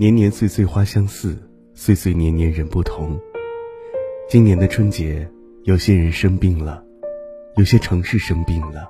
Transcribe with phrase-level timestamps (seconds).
[0.00, 1.36] 年年岁岁花相似，
[1.74, 3.20] 岁岁年年人不同。
[4.30, 5.28] 今年的春节，
[5.64, 6.82] 有些人生病了，
[7.58, 8.88] 有些城市生病了，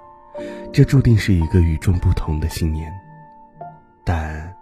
[0.73, 2.89] 这注定是一个与众不同的新年。
[4.05, 4.55] 但，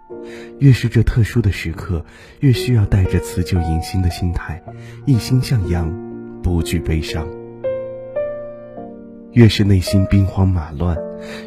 [0.57, 2.03] 越是这特殊的时刻，
[2.39, 4.59] 越需要带着辞旧迎新的心态，
[5.05, 5.87] 一心向阳，
[6.41, 7.27] 不惧悲伤。
[9.33, 10.97] 越是内心兵荒马乱，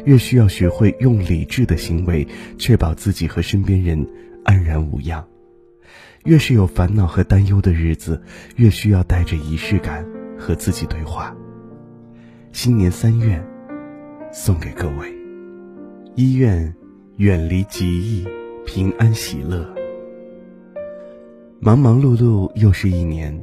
[0.05, 2.25] 越需要学会用理智的行为，
[2.57, 4.07] 确保自己和身边人
[4.43, 5.25] 安然无恙。
[6.25, 8.21] 越是有烦恼和担忧的日子，
[8.55, 10.05] 越需要带着仪式感
[10.39, 11.35] 和自己对话。
[12.53, 13.45] 新年三愿，
[14.31, 15.13] 送给各位：
[16.15, 16.73] 一愿
[17.17, 18.27] 远离疾疫，
[18.65, 19.67] 平安喜乐。
[21.59, 23.37] 忙忙碌碌又是一年，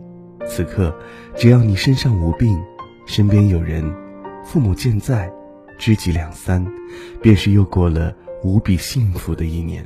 [0.46, 0.94] 此刻
[1.36, 2.58] 只要你身上无病，
[3.06, 3.84] 身边有人。
[4.42, 5.30] 父母健在，
[5.78, 6.66] 知己两三，
[7.20, 9.84] 便是又过了无比幸福的一年。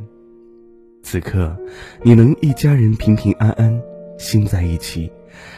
[1.05, 1.55] 此刻，
[2.03, 3.81] 你能一家人平平安安，
[4.19, 5.13] 心在一起，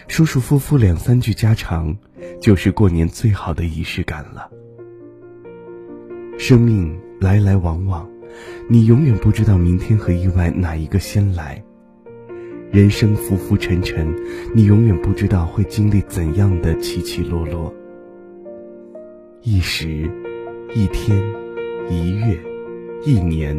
[0.09, 1.97] 舒舒服服两三句家常，
[2.41, 4.51] 就是过年最好的仪式感了。
[6.37, 8.11] 生命来来往往，
[8.69, 11.63] 你永远不知道明天和意外哪一个先来。
[12.73, 14.15] 人生浮浮沉沉，
[14.53, 17.73] 你永远不知道会经历怎样的起起落落。
[19.43, 20.11] 一时，
[20.75, 21.17] 一天，
[21.89, 22.37] 一月，
[23.05, 23.57] 一年，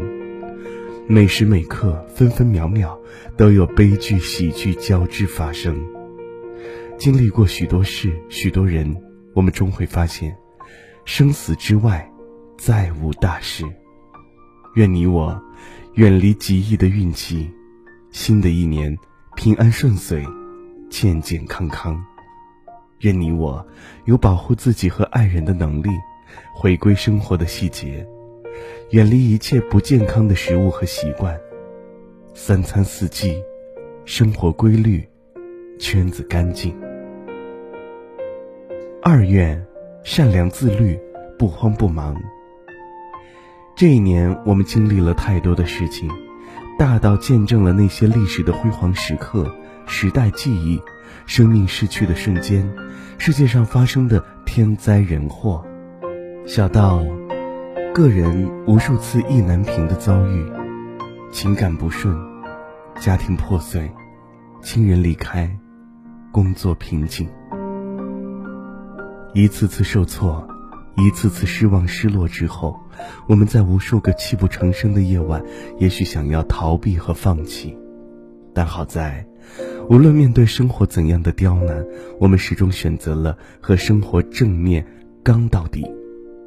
[1.09, 3.00] 每时每刻，分分秒秒，
[3.38, 5.73] 都有悲剧、喜剧交织发生。
[6.97, 8.94] 经历过许多事，许多人，
[9.33, 10.36] 我们终会发现，
[11.05, 12.11] 生死之外，
[12.58, 13.64] 再无大事。
[14.75, 15.41] 愿你我，
[15.94, 17.49] 远离极易的运气，
[18.11, 18.94] 新的一年
[19.38, 20.25] 平安顺遂，
[20.89, 22.03] 健健康康。
[22.99, 23.66] 愿你我
[24.03, 25.89] 有保护自己和爱人的能力，
[26.53, 28.05] 回归生活的细节，
[28.91, 31.38] 远离一切不健康的食物和习惯，
[32.33, 33.43] 三餐四季，
[34.05, 35.05] 生活规律，
[35.77, 36.73] 圈子干净。
[39.03, 39.61] 二愿
[40.05, 40.98] 善良自律，
[41.37, 42.15] 不慌不忙。
[43.75, 46.09] 这一年我们经历了太多的事情，
[46.80, 49.54] 大到见证了那些历史的辉煌时刻、
[49.86, 50.81] 时代记忆。
[51.25, 52.73] 生命逝去的瞬间，
[53.17, 55.65] 世界上发生的天灾人祸，
[56.45, 57.05] 小到
[57.97, 60.45] 个人无数次意难平的遭遇，
[61.31, 62.15] 情感不顺，
[63.02, 63.91] 家庭破碎，
[64.61, 65.49] 亲人离开，
[66.31, 67.27] 工作瓶颈，
[69.33, 70.47] 一次次受挫，
[70.95, 72.80] 一次次失望失落之后，
[73.27, 75.43] 我们在无数个泣不成声的夜晚，
[75.80, 77.75] 也许想要逃避和放弃，
[78.53, 79.25] 但好在。
[79.89, 81.83] 无论面对生活怎样的刁难，
[82.19, 84.86] 我们始终选择了和生活正面
[85.23, 85.83] 刚到底。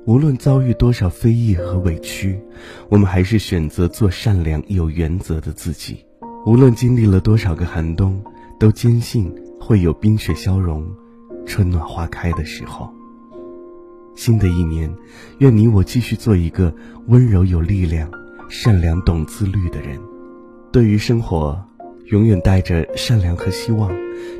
[0.06, 2.40] 无论遭遇多少非议和委屈，
[2.88, 6.04] 我们还是选择做善良有原则的自己。
[6.46, 8.22] 无论经历了多少个寒冬，
[8.58, 10.84] 都坚信会有冰雪消融，
[11.46, 12.92] 春暖花开的时候。
[14.16, 14.92] 新的一年，
[15.38, 16.74] 愿你我继续做一个
[17.08, 18.10] 温柔有力量、
[18.48, 19.98] 善良懂自律的人。
[20.72, 21.58] 对于生活。
[22.10, 23.88] 永远带着善良和希望，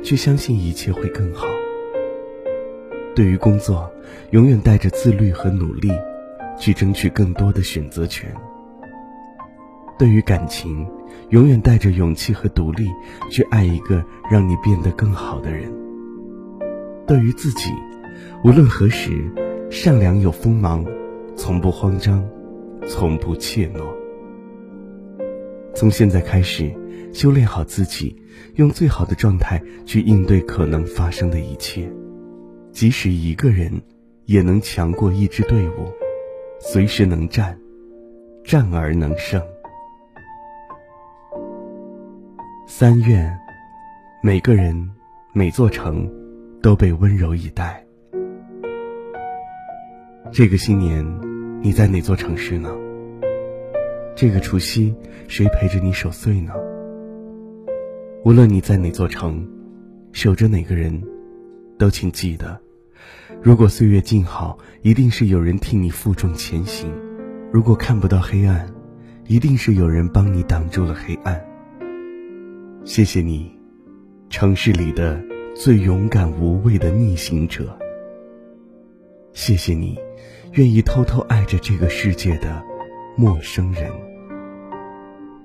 [0.03, 1.45] 去相信一切会更好。
[3.15, 3.91] 对于工作，
[4.31, 5.91] 永远带着自律和努力，
[6.57, 8.33] 去争取更多的选择权。
[9.99, 10.87] 对于感情，
[11.29, 12.87] 永远带着勇气和独立，
[13.29, 15.71] 去爱一个让你变得更好的人。
[17.05, 17.71] 对于自己，
[18.43, 19.11] 无论何时，
[19.69, 20.85] 善良有锋芒，
[21.35, 22.23] 从不慌张，
[22.87, 23.83] 从不怯懦。
[25.75, 26.73] 从现在开始。
[27.13, 28.15] 修炼好自己，
[28.55, 31.91] 用最好的状态去应对可能发生的一切。
[32.71, 33.81] 即使一个人，
[34.25, 35.91] 也能强过一支队伍，
[36.59, 37.57] 随时能战，
[38.43, 39.41] 战而能胜。
[42.65, 43.37] 三愿，
[44.23, 44.89] 每个人，
[45.33, 46.09] 每座城，
[46.61, 47.85] 都被温柔以待。
[50.31, 51.05] 这个新年，
[51.61, 52.73] 你在哪座城市呢？
[54.15, 54.95] 这个除夕，
[55.27, 56.53] 谁陪着你守岁呢？
[58.23, 59.45] 无论你在哪座城，
[60.13, 61.01] 守着哪个人，
[61.81, 62.61] 都请记得：
[63.41, 66.87] 如果岁月静好，一定是有人替你负重前行；
[67.51, 68.71] 如果看不到黑暗，
[69.25, 71.43] 一定是有人帮你挡住了黑暗。
[72.85, 73.51] 谢谢你，
[74.29, 75.19] 城市里的
[75.55, 77.75] 最勇敢无畏的逆行者。
[79.33, 79.97] 谢谢你，
[80.51, 82.63] 愿意偷偷爱着这个世界的
[83.17, 83.91] 陌生人。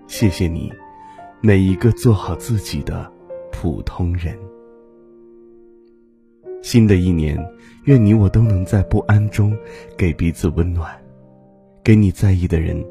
[0.07, 0.71] 谢谢你。
[1.41, 3.11] 每一个做好自己的
[3.51, 4.37] 普通人。
[6.67, 7.39] 新的一年，
[7.85, 9.57] 愿你我都能在不安中
[9.97, 10.91] 给彼此温暖，
[11.85, 12.85] 给你在意的人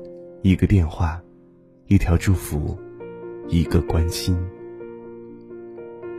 [0.44, 1.22] 一个电话，
[1.88, 2.80] 一条祝福，
[3.50, 4.34] 一个关心。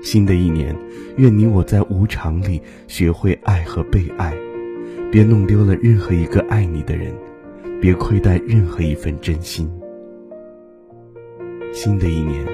[0.02, 0.76] 新的一年，
[1.16, 4.36] 愿你我在无常里学会爱和被爱，
[5.10, 7.10] 别弄丢了任何一个爱你的人，
[7.80, 9.66] 别亏待任何一份真心。
[11.72, 12.46] 新的一年，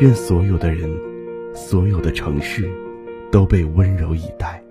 [0.00, 0.90] 愿所有的人，
[1.54, 2.68] 所有的城市，
[3.30, 4.62] 都被温柔以待。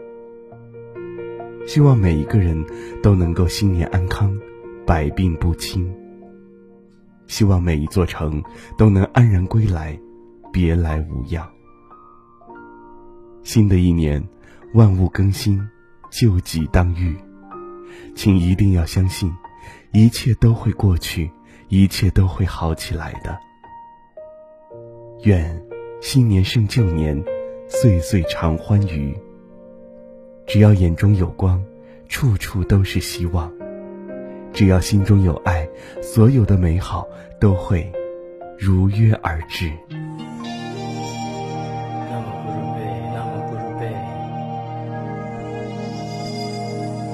[1.65, 2.65] 希望每一个人
[3.03, 4.37] 都能够新年安康，
[4.85, 5.85] 百病不侵。
[7.27, 8.41] 希望每一座城
[8.77, 9.99] 都能安然归来，
[10.51, 11.45] 别来无恙。
[13.43, 14.25] 新的一年，
[14.73, 15.61] 万物更新，
[16.09, 17.15] 旧疾当愈，
[18.15, 19.29] 请一定要相信，
[19.91, 21.29] 一切都会过去，
[21.67, 23.37] 一切都会好起来的。
[25.23, 25.61] 愿
[25.99, 27.21] 新年胜旧年，
[27.69, 29.15] 岁岁常欢愉。
[30.45, 31.61] 只要眼中有光，
[32.07, 33.51] 处处都是希望；
[34.53, 35.67] 只要心中有爱，
[36.01, 37.07] 所有的美好
[37.39, 37.91] 都会
[38.57, 39.69] 如约而至。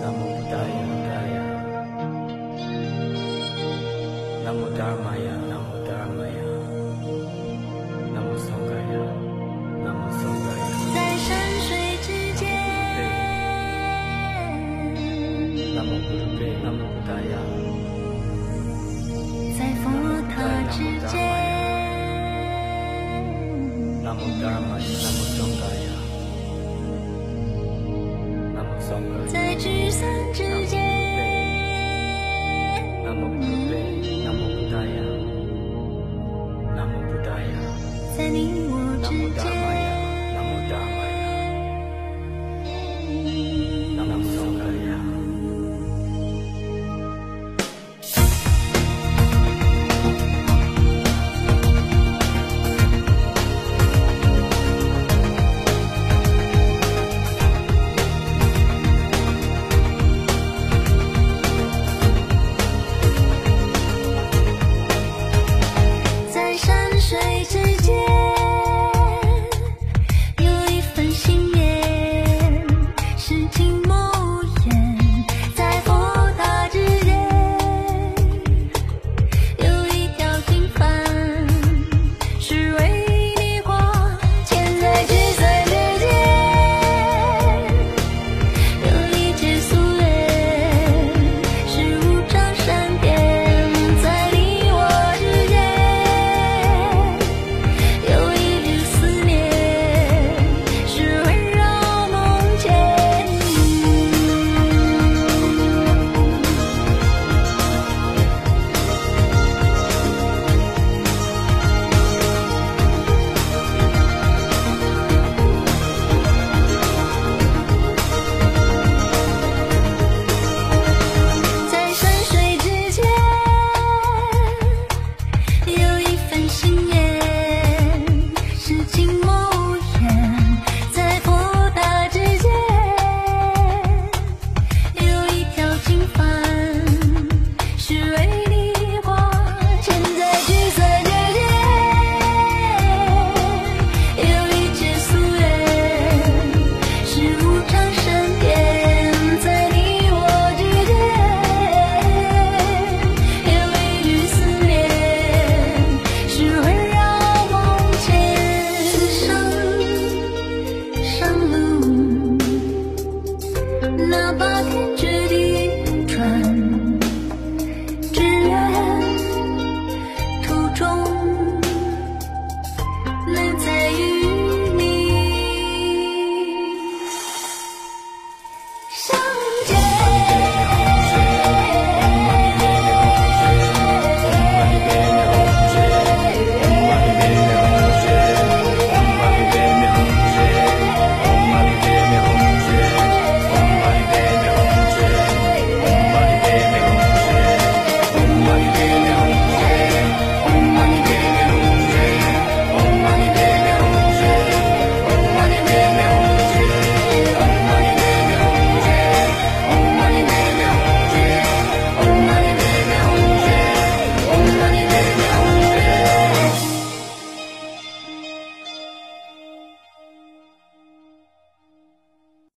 [0.04, 1.42] Namo Dharmaya,
[4.46, 5.33] Namo Dharmaya,
[29.28, 30.94] 在聚散之间。